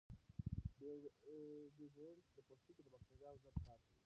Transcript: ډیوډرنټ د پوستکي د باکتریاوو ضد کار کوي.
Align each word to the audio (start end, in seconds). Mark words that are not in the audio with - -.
ډیوډرنټ 1.75 2.21
د 2.35 2.37
پوستکي 2.47 2.73
د 2.83 2.87
باکتریاوو 2.93 3.41
ضد 3.43 3.57
کار 3.67 3.79
کوي. 3.85 3.99